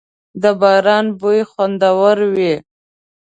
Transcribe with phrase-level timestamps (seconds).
[0.41, 2.53] •د باران بوی خوندور وي.